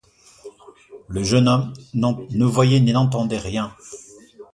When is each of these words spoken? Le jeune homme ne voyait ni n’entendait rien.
Le 1.09 1.21
jeune 1.23 1.47
homme 1.47 1.73
ne 1.93 2.45
voyait 2.45 2.79
ni 2.79 2.91
n’entendait 2.91 3.37
rien. 3.37 3.71